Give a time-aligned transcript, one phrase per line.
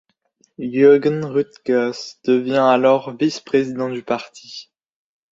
[0.57, 4.71] Jürgen Rüttgers devient alors vice-président du parti.